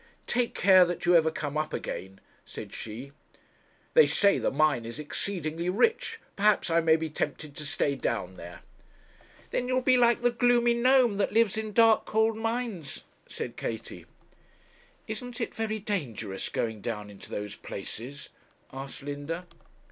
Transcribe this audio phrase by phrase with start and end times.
[0.25, 3.11] 'Take care that you ever come up again,' said she.
[3.93, 8.33] 'They say the mine is exceedingly rich perhaps I may be tempted to stay down
[8.33, 8.61] there.'
[9.51, 14.07] 'Then you'll be like the gloomy gnome, that lives in dark, cold mines,' said Katie.
[15.07, 18.29] 'Isn't it very dangerous, going down into those places?'
[18.73, 19.45] asked Linda.